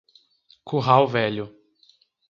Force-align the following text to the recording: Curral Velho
Curral 0.65 1.05
Velho 1.05 1.53